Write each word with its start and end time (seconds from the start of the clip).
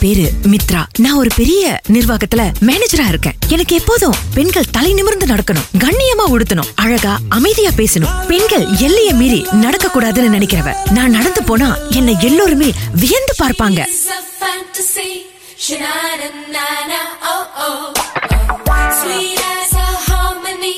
பேரு 0.00 0.32
மித்ரா. 0.42 0.82
நான் 0.98 1.16
ஒரு 1.16 1.30
பெரிய 1.36 1.80
நிர்வாகத்துல 1.92 2.42
மேனேஜரா 2.60 3.08
இருக்கேன். 3.08 3.36
எனக்கு 3.48 3.76
எப்போதும் 3.76 4.14
பெண்கள் 4.34 4.70
தலை 4.70 4.94
நிமிர்ந்து 4.94 5.26
நடக்கணும் 5.26 5.68
கண்ணியமா 5.78 6.24
உடுத்தணும் 6.28 6.70
அழகா 6.74 7.18
அமைதியா 7.28 7.70
பேசணும். 7.70 8.26
பெண்கள் 8.26 8.66
எல்லைய 8.66 9.14
மீறி 9.14 9.46
நடக்க 9.52 9.90
கூடாதுன்னு 9.94 10.34
நினைக்கிறவ 10.36 10.90
நான் 10.90 11.10
நடந்து 11.10 11.42
போனா 11.42 11.76
என்னை 11.90 12.16
எல்லோருமே 12.20 12.72
வியந்து 12.94 13.34
பார்ப்பாங்க. 13.42 13.86
Oh, 17.32 17.44
oh. 17.64 17.92
Sweet 19.00 19.40
as 19.50 19.72
a 19.74 19.88
harmony, 20.08 20.74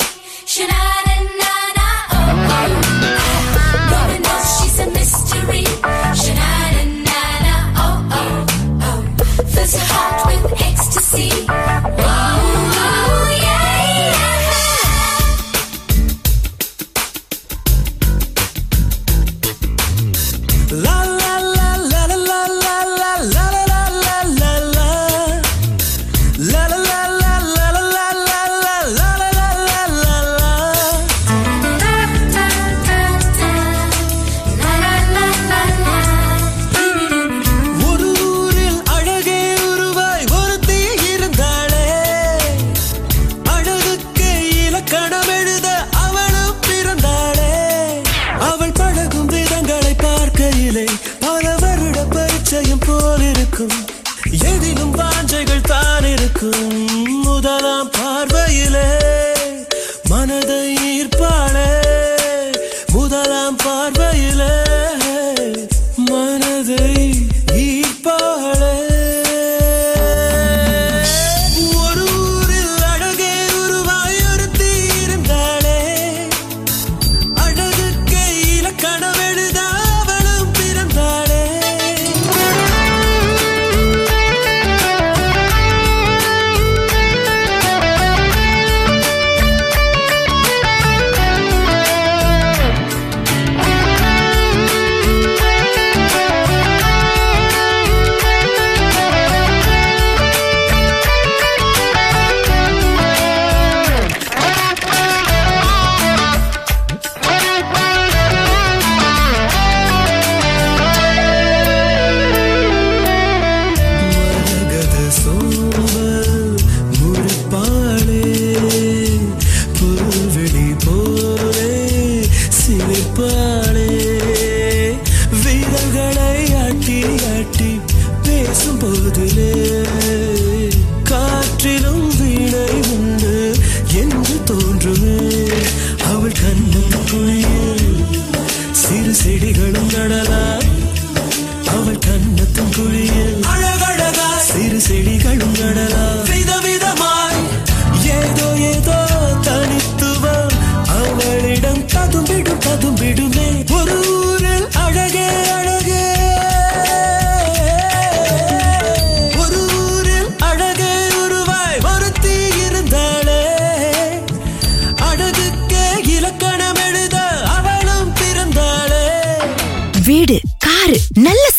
see. 11.13 11.62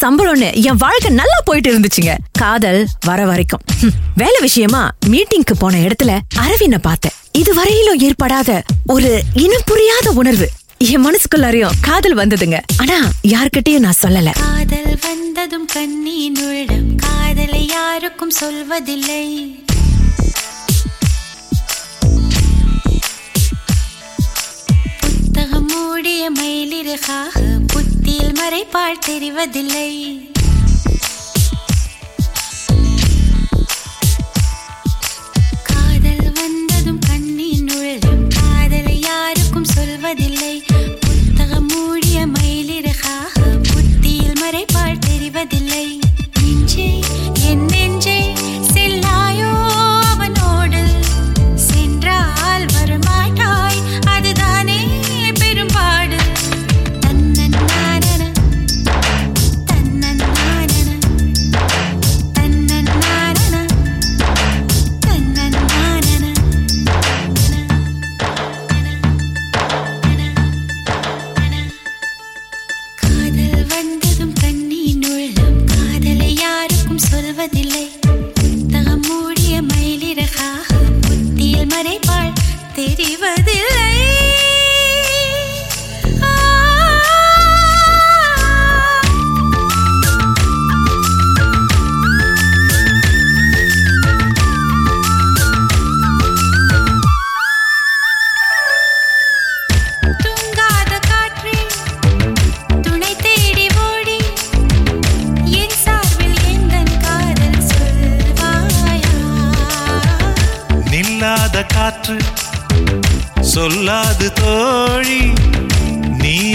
சம்பளம்னு 0.03 0.63
என் 0.63 0.75
வாழ்க்கை 0.75 1.11
நல்லா 1.11 1.41
போயிட்டு 1.43 1.69
இருந்துச்சுங்க. 1.73 2.13
காதல் 2.31 2.87
வர 3.05 3.25
வரைக்கும். 3.25 3.59
வேலை 4.15 4.35
விஷயமா 4.39 4.91
மீட்டிங்க்கு 5.05 5.55
போன 5.59 5.77
இடத்துல 5.77 6.19
அரவினை 6.35 6.77
பார்த்தேன். 6.77 7.11
இதுவரையிலும் 7.31 7.99
ஏற்படாத 7.99 8.63
ஒரு 8.85 9.23
இனம் 9.33 9.61
புரியாத 9.65 10.11
உணர்வு. 10.11 10.49
என் 10.77 11.05
மனசுக்குள்ளாரையும் 11.05 11.71
காதல் 11.81 12.17
வந்ததுங்க. 12.17 12.59
ஆனா 12.77 13.09
யார்கிட்டயும் 13.27 13.79
நான் 13.79 14.01
சொல்லல. 14.01 14.31
காதல் 14.31 14.99
வந்ததும் 15.01 15.65
கண்ணீன் 15.65 16.37
உள்ளம். 16.37 16.95
காதலை 16.95 17.67
யாருக்கும் 17.67 18.31
சொல்வதில்லை. 18.41 19.25
புத்தகம் 24.99 25.65
மூடிய 25.65 26.31
மயிலிறகாக 26.41 27.41
பால் 28.71 28.99
தெரிவதில்லை. 29.07 29.89
காதல் 35.63 36.31
வந்ததும் 36.33 36.99
கண்ணின் 36.99 37.69
உழலும் 37.75 38.27
காதலை 38.27 38.99
யாருக்கும் 38.99 39.65
சொல்வதில்லை. 39.75 40.52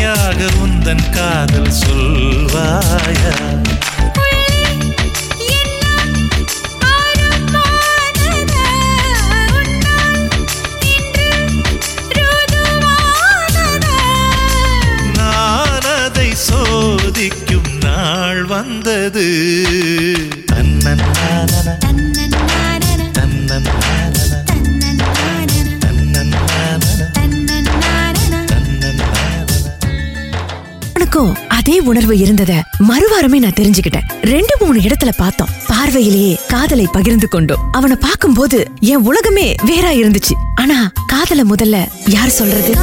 நீயாக 0.08 0.44
உந்தன் 0.66 1.10
காதல் 1.10 1.72
சொல்வாயா? 1.86 3.36
சோதிக்கும் 16.48 17.78
நாள் 17.80 18.44
வந்தது. 18.44 19.26
அண்ணன். 20.54 21.77
எனக்கும் 31.18 31.48
அதே 31.48 31.78
உணர்வு 31.78 32.14
இருந்தத 32.14 32.52
மறுவாரமே 32.78 33.38
நான் 33.38 33.58
தெரிஞ்சுக்கிட்டேன். 33.60 34.06
ரெண்டு 34.22 34.54
மூணு 34.60 34.78
இடத்துல 34.80 35.12
பார்த்தோம். 35.16 35.48
பார்வையிலேயே 35.66 36.38
காதலை 36.48 36.86
பகிர்ந்து 36.92 37.28
கொண்டோம். 37.28 37.68
அவனை 37.72 37.96
பார்க்கும்போது 37.96 38.70
என் 38.80 39.04
உலகமே 39.04 39.54
வேறா 39.66 39.90
இருந்துச்சு. 40.02 40.34
ஆனா 40.54 40.92
காதல 41.06 41.42
முதல்ல 41.42 41.88
யார் 42.06 42.28
சொல்றது? 42.28 42.74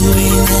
சொல்வேனா? 0.00 0.58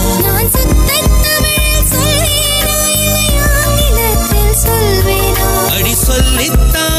அடி 5.70 5.94
சொல்லித்தான். 6.06 6.89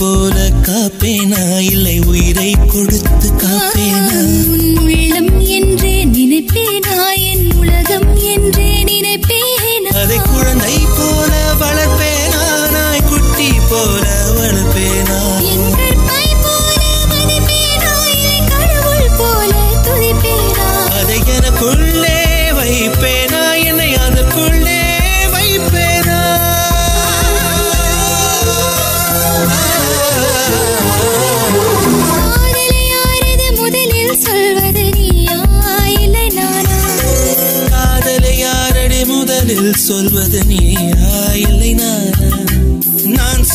போல 0.00 0.36
காப்பேனா 0.66 1.42
இல்லை 1.64 1.96
உயிரை 2.08 2.50
கொடுத்து 2.66 3.29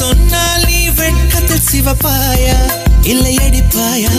சொன்னால் 0.06 0.64
நீ 0.66 0.80
வெட்கத்தில் 0.90 1.68
சிவப்பாயா? 1.72 2.58
இல்லை 3.04 3.32
அடிப்பாயா 3.38 4.14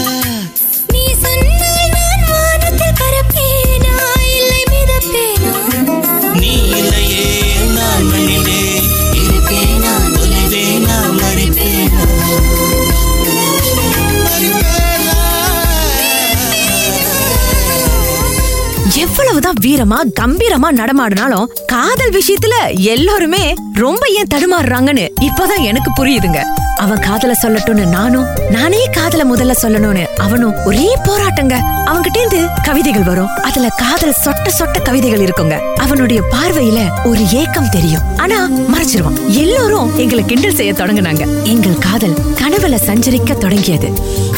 எவ்வளவுதான் 19.18 19.54
வீரமா 19.60 19.96
கம்பீரமா 20.20 20.68
நடமாடினாலும் 20.70 21.44
காதல் 21.66 22.10
விஷயத்துல 22.10 22.78
எல்லாருமே 22.78 23.54
ரொம்ப 23.74 24.06
ஏன் 24.08 24.26
தடுமாறுறாங்கன்னு 24.34 25.08
இப்பதான் 25.20 25.60
எனக்கு 25.60 25.90
புரியுதுங்க. 25.96 26.36
அவன் 26.76 26.98
காதல 26.98 27.32
சொல்லட்டும்னு 27.42 27.86
நானும் 27.86 28.26
நானே 28.50 28.84
காதல 28.84 29.34
முதல்ல 29.34 29.54
சொல்லணும்னு 29.62 30.06
அவனும் 30.06 30.64
ஒரே 30.64 30.96
போராட்டங்க. 30.96 31.60
அவன்கிட்ட 31.86 32.18
இருந்து 32.18 32.48
கவிதைகள் 32.62 33.02
வரும். 33.02 33.28
அதுல 33.42 33.68
காதல் 33.68 34.14
சொட்ட 34.24 34.50
சொட்ட 34.58 34.82
கவிதைகள் 34.82 35.20
இருக்குங்க. 35.20 35.58
அவனுடைய 35.74 36.22
பார்வையில 36.22 36.88
ஒரு 37.04 37.30
ஏக்கம் 37.30 37.68
தெரியும். 37.68 38.02
ஆனா 38.16 38.50
மறைச்சிருவான். 38.50 39.26
எல்லாரும் 39.26 39.98
எங்களை 39.98 40.24
கிண்டல் 40.24 40.54
செய்ய 40.54 40.72
தொடங்குனாங்க. 40.72 41.42
எங்கள் 41.42 41.78
காதல் 41.78 42.14
கனவுல 42.14 42.78
சஞ்சரிக்க 42.86 43.38
தொடங்கியது. 43.38 43.88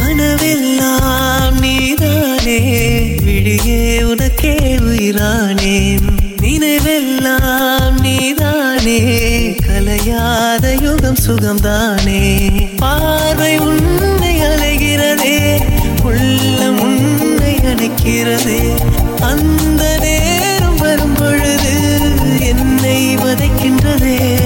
கனவெல்லாம் 0.04 1.60
நீதானே. 1.60 3.16
விழியே 3.48 4.02
உனக்கே 4.02 4.56
உயிரானேன் 4.56 6.00
நினைவெல்லாம் 6.42 8.00
நீதானே. 8.00 9.00
கலையாத 9.50 10.82
யுகம் 10.82 11.16
சுகம்தானே. 11.26 12.50
பார்வை 12.76 13.58
உன்னை 13.58 14.40
அலைகிறதே. 14.40 15.60
உள்ளம் 16.02 16.80
உன்னை 16.80 17.54
அணைக்கிறதே. 17.54 18.74
அந்த 19.20 19.96
நேரம் 20.00 20.76
வரும் 20.76 21.12
பொழுது 21.12 22.00
என்னை 22.40 23.16
வதைக்கின்றதே. 23.16 24.38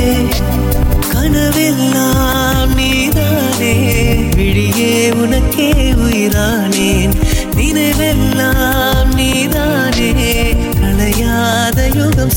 கனவெல்லாம் 1.15 2.75
நீதானே. 2.75 4.05
விழியே 4.35 5.11
உனக்கே 5.11 5.82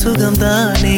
சுகம்தானே? 0.06 0.98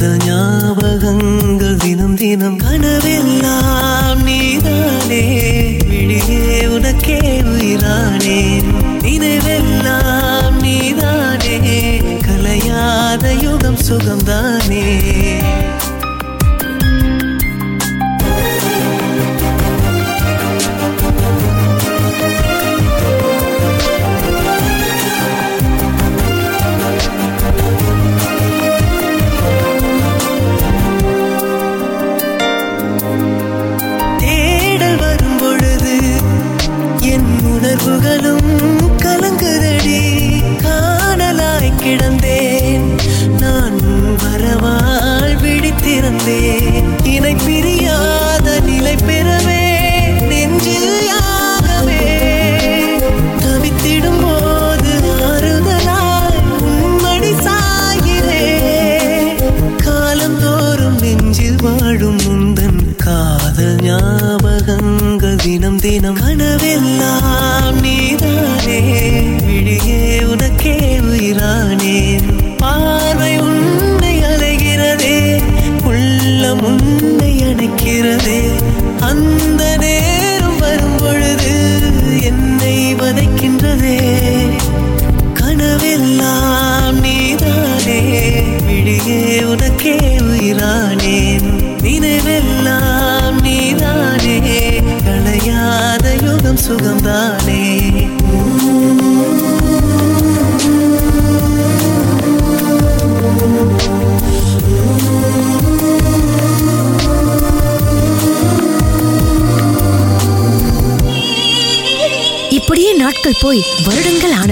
காதல் 0.00 0.16
ஞாபகங்கள் 0.26 1.76
தினம் 1.76 2.14
தினம் 2.14 2.56
கனவெல்லாம் 2.56 4.22
நீதானே. 4.22 5.76
விழியே 5.88 6.66
உனக்கே 6.66 7.18
உயிரானே. 7.40 8.62
நினைவெல்லாம் 8.98 10.60
நீதானே. 10.60 12.00
கலையாத 12.00 13.42
யுகம் 13.42 13.76
சுகம்தானே. 13.88 15.19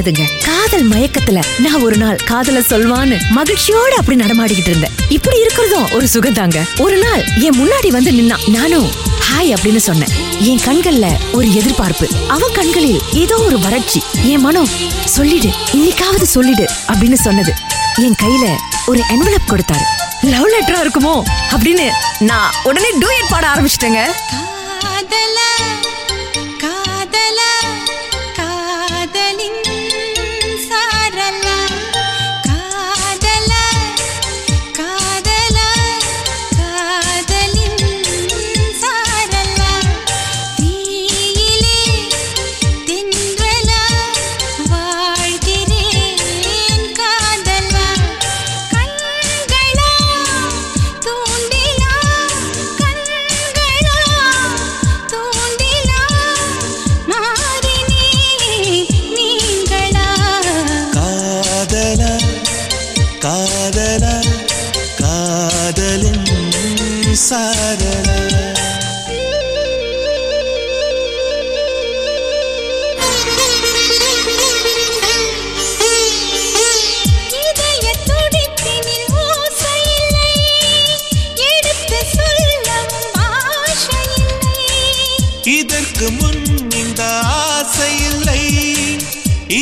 இருந்ததுங்க 0.08 0.44
காதல் 0.44 0.88
மயக்கத்துல 0.88 1.42
நான் 1.58 1.82
ஒரு 1.82 1.96
நாள் 1.96 2.16
காதல 2.16 2.58
சொல்வான்னு 2.58 3.20
மகிழ்ச்சியோட 3.34 3.88
அப்படி 3.96 4.24
நடமாடிக்கிட்டு 4.24 4.68
இருந்தேன். 4.68 4.92
இப்படி 5.08 5.42
இருக்கிறதும் 5.42 5.94
ஒரு 5.94 6.08
சுகந்தாங்க. 6.12 6.80
ஒரு 6.80 6.96
நாள் 6.96 7.24
என் 7.38 7.60
முன்னாடி 7.60 7.88
வந்து 7.88 8.10
நின்னா 8.10 8.50
நானும் 8.50 8.90
ஹாய் 9.18 9.54
அப்படின்னு 9.54 9.76
சொன்னேன். 9.76 10.08
என் 10.38 10.58
கண்கள்ல 10.58 11.16
ஒரு 11.32 11.54
எதிர்பார்ப்பு. 11.54 12.08
அவன் 12.28 12.52
கண்களில் 12.54 13.00
ஏதோ 13.12 13.36
ஒரு 13.36 13.58
வறட்சி. 13.58 14.02
என் 14.22 14.40
மனம் 14.40 14.68
சொல்லிடு 15.04 15.50
இன்னைக்காவது 15.72 16.22
சொல்லிடு 16.22 16.68
அப்படின்னு 16.92 17.14
சொன்னது. 17.14 17.52
என் 17.96 18.14
கையில 18.22 18.56
ஒரு 18.86 19.02
என்வலப் 19.08 19.52
கொடுத்தாரு. 19.52 19.84
லவ் 20.22 20.48
லெட்டரா 20.48 20.86
இருக்குமோ? 20.86 21.22
அப்படின்னு 21.50 21.90
நான் 22.18 22.52
உடனே 22.62 22.88
டூயட் 22.98 23.30
பாட 23.30 23.46
ஆரம்பிச்சிட்டேங்க. 23.46 24.00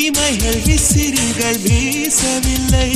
இமைகள் 0.07 0.61
விசிறிகள் 0.67 1.61
வீசவில்லை. 1.65 2.91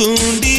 தூண்டி 0.00 0.49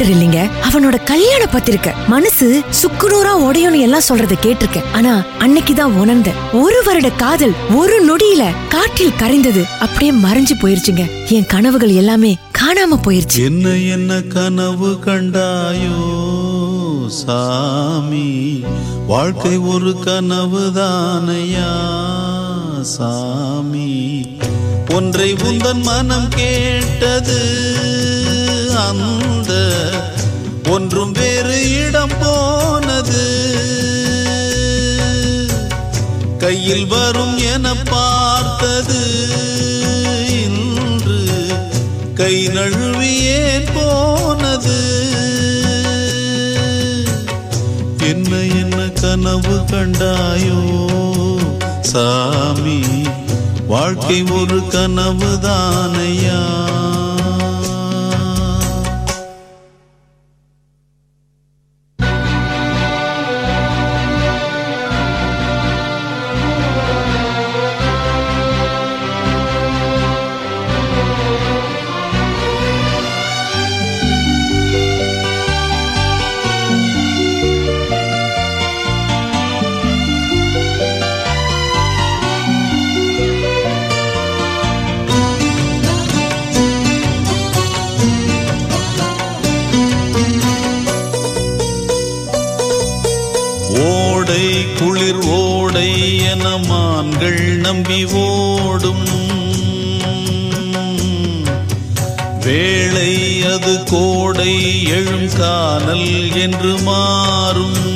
லெட்டர் 0.00 0.16
இல்லைங்க. 0.16 0.50
அவனோட 0.70 1.04
கல்யாண 1.04 1.44
பத்திரிக்க. 1.44 1.92
மனசு 2.08 2.62
சுக்குநூறா 2.82 3.32
உடையும்னு 3.36 3.80
எல்லாம் 3.80 4.02
சொல்றத 4.08 4.32
கேட்டிருக்கேன். 4.42 4.84
ஆனா 4.92 5.24
அன்னைக்குதான் 5.38 5.82
உணர்ந்தேன். 5.82 6.34
ஒரு 6.52 6.82
வருட 6.84 7.10
காதல் 7.10 7.54
ஒரு 7.76 8.16
நொடியில 8.16 8.54
காற்றில் 8.68 9.12
கரைந்தது. 9.18 9.64
அப்படியே 9.80 10.12
மறைஞ்சு 10.12 10.50
போயிருச்சுங்க. 10.62 11.10
என் 11.28 11.46
கனவுகள் 11.46 11.88
எல்லாமே 11.88 12.36
காணாம 12.58 12.98
போயிருச்சு. 13.04 13.44
என்ன 13.44 13.68
என்ன 13.68 14.20
கனவு 14.20 14.98
கண்டாயோ 15.04 16.28
சாமி? 17.08 18.64
வாழ்க்கை 19.06 19.56
ஒரு 19.56 19.98
கனவு 19.98 20.70
தானையா 20.74 21.72
சாமி? 22.80 24.26
ஒன்றை 24.94 25.32
உந்தன் 25.32 25.82
மனம் 25.82 26.28
கேட்டது. 26.28 27.38
அந்த 28.88 29.52
ஒன்றும் 30.70 31.12
வேறு 31.12 31.86
இடம் 31.86 32.16
போனது. 32.20 33.24
கையில் 36.38 36.86
வரும் 36.86 37.38
என 37.38 37.74
பார்த்தது. 37.74 39.00
இன்று 40.42 41.20
கை 42.14 42.48
நழுவியே 42.48 43.42
போனது? 43.74 44.78
என்ன 47.98 48.36
என்ன 48.36 48.88
கனவு 49.00 49.56
கண்டாயோ? 49.72 50.60
சாமி 51.80 52.80
வாழ்க்கை 53.66 54.22
ஒரு 54.22 54.66
கனவு 54.66 55.38
தானையா 55.42 56.40
எழும் 105.86 106.36
என்று 106.36 106.78
மாறும். 106.78 107.88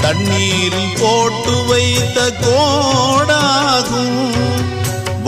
தண்ணீரில் 0.00 0.98
போட்டு 1.00 1.64
வைத்த 1.64 2.32
கோடாகும் 2.40 3.27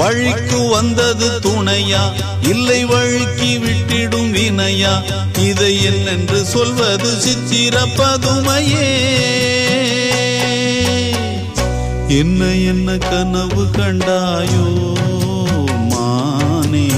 வழிக்கு 0.01 0.69
வந்தது 0.69 1.39
துணையா? 1.41 2.03
இல்லை 2.43 2.85
வழுக்கி 2.85 3.59
விட்டிடும் 3.59 4.33
வினையா? 4.33 4.93
இதை 5.41 5.85
என்னென்று 5.85 6.45
சொல்வது 6.45 7.21
சித்திர 7.21 7.85
பதுமையே. 7.99 8.91
என்ன 12.09 12.45
என்ன 12.45 12.97
கனவு 12.99 13.65
கண்டாயோ 13.79 14.65
மானே? 15.91 16.89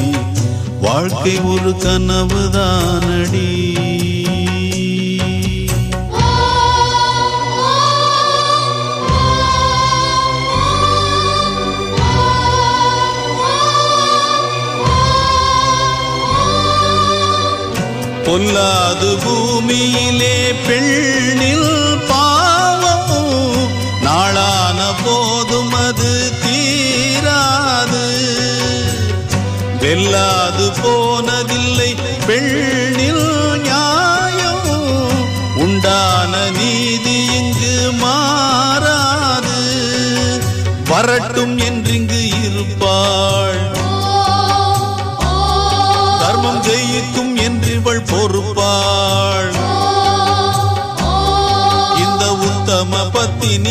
வாழ்க்கை 0.81 1.41
ஒரு 1.41 1.77
கனவு 1.77 2.51
தானடி 2.51 3.49
பொல்லாது 18.33 19.17
பூமியிலே 19.25 20.53
பெண்ணில் 20.67 21.99
பாவம் 22.09 23.11
நாளான 24.01 24.81
போதும் 25.05 25.73
அது 25.73 26.33
தீராது. 26.45 28.05
வெல்லாது 29.81 30.67
போனதில்லை 30.83 31.91
பெண்ணில் 32.27 33.25
நியாயம் 33.61 34.71
உண்டான 35.57 36.51
நீதி 36.51 37.27
இங்கு 37.39 37.93
மாறாது. 37.93 39.59
வரட்டும் 40.89 41.59
என்றிங்கு 41.59 42.23
இருப்பாள் 42.45 43.62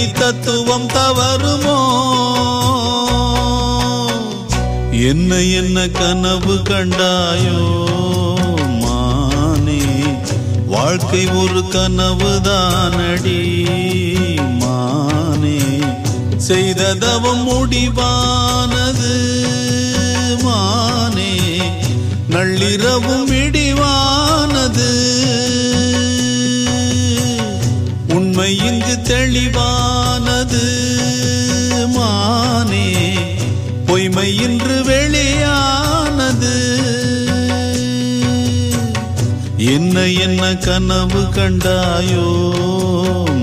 பத்தினி 0.02 0.20
தத்துவம் 0.20 0.88
தவறுமோ? 0.88 1.80
என்ன 4.92 5.36
என்ன 5.36 5.88
கனவு 5.88 6.56
கண்டாயோ? 6.56 7.62
மானே 8.82 9.82
வாழ்க்கை 10.68 11.28
ஒரு 11.28 11.64
கனவு 11.68 12.32
தானடி 12.44 13.40
மானே 14.60 15.60
செய்ததவம் 16.38 17.44
முடிவானது. 17.48 19.14
மானே 20.44 21.34
நள்ளிரவும் 22.30 23.32
இடிவானது. 23.44 24.92
இங்கு 28.56 29.02
தெளிவானது 29.02 30.64
மானே. 31.88 33.14
பொய்மை 33.86 34.38
இன்று 34.38 34.84
வெளியானது. 34.84 36.56
என்ன 39.58 40.08
என்ன 40.08 40.56
கனவு 40.56 41.22
கண்டாயோ 41.22 42.28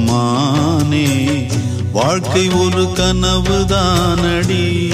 மானே. 0.04 1.46
வாழ்க்கை 1.92 2.48
ஒரு 2.48 2.92
கனவு 2.92 3.64
தானடி 3.68 4.86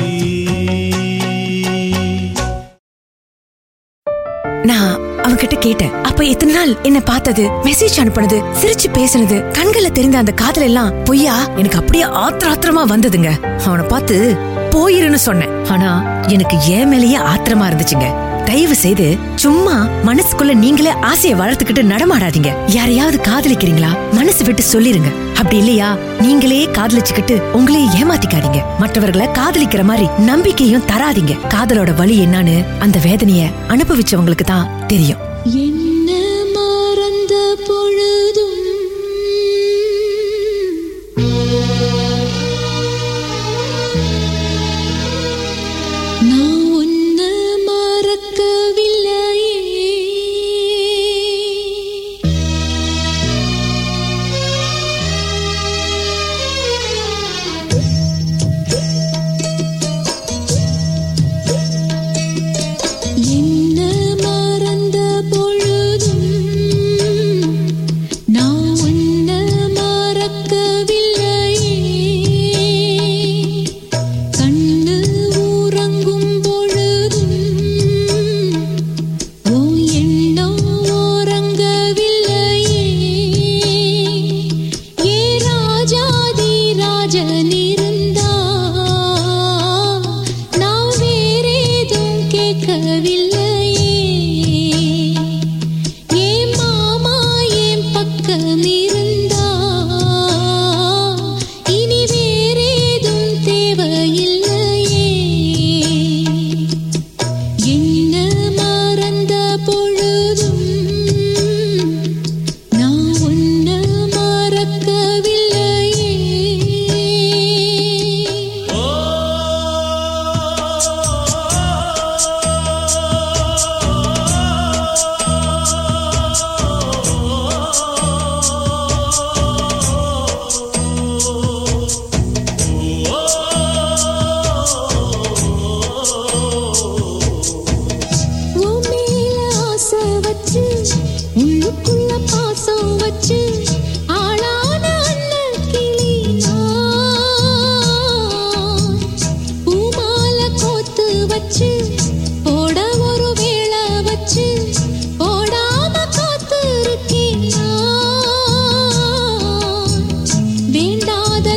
நான் 4.63 5.04
அவன்கிட்ட 5.25 5.59
கேட்டேன். 5.59 6.03
அப்ப 6.03 6.25
இத்தனை 6.25 6.55
நாள் 6.55 6.77
என்ன 6.83 7.01
பார்த்தது 7.01 7.51
மெசேஜ் 7.63 7.97
அனுப்புனது 7.97 8.43
சிரிச்சு 8.63 8.89
பேசுனது 8.93 9.37
கண்கள 9.59 9.93
தெரிந்த 9.93 10.19
அந்த 10.19 10.33
காதல் 10.33 10.63
எல்லாம் 10.63 11.05
பொய்யா? 11.05 11.37
எனக்கு 11.57 11.79
அப்படியே 11.79 12.05
ஆத்திர 12.05 12.53
ஆத்திரமா 12.55 12.85
வந்ததுங்க. 12.89 13.63
அவனை 13.65 13.87
பார்த்து 13.87 14.37
போயிருன்னு 14.71 15.15
சொன்னேன். 15.15 15.65
ஆனா 15.67 16.03
எனக்கு 16.27 16.61
ஏன் 16.61 16.89
மேலேயே 16.89 17.17
ஆத்திரமா 17.17 17.67
இருந்துச்சுங்க. 17.71 18.24
தயவு 18.45 18.75
செய்து 18.75 19.17
சும்மா 19.35 19.89
மனசுக்குள்ள 20.05 20.55
நீங்களே 20.55 20.91
ஆசையை 20.91 21.39
வளர்த்துக்கிட்டு 21.39 21.83
நடமாடாதீங்க. 21.83 22.51
யாரையாவது 22.67 23.21
காதலிக்கிறீங்களா? 23.23 24.13
மனசு 24.13 24.45
விட்டு 24.45 24.63
சொல்லிருங்க. 24.73 25.35
அப்படி 25.35 25.57
இல்லையா? 25.57 25.97
நீங்களே 26.21 26.67
காதலிச்சுக்கிட்டு 26.67 27.41
உங்களே 27.53 27.85
ஏமாத்திக்காதீங்க. 27.85 28.63
மற்றவர்களை 28.79 29.27
காதலிக்கிற 29.27 29.85
மாதிரி 29.85 30.09
நம்பிக்கையும் 30.19 30.83
தராதீங்க. 30.83 31.37
காதலோட 31.49 31.95
வலி 31.95 32.27
என்னன்னு 32.27 32.65
அந்த 32.79 32.99
வேதனைய 32.99 33.51
அனுபவிச்சவங்களுக்கு 33.69 34.45
தான் 34.45 34.87
தெரியும். 34.87 35.94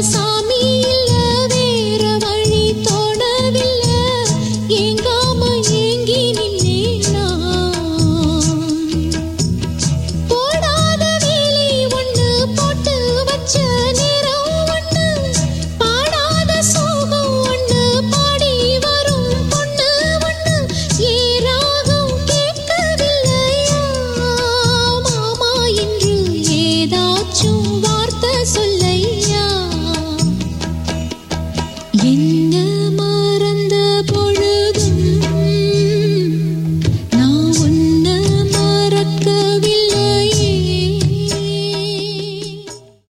சாமியில் 0.03 0.96